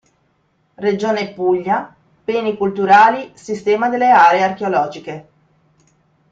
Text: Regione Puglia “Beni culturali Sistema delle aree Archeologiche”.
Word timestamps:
Regione 0.85 1.31
Puglia 1.31 1.93
“Beni 2.23 2.57
culturali 2.57 3.33
Sistema 3.35 3.87
delle 3.87 4.09
aree 4.09 4.41
Archeologiche”. 4.41 5.27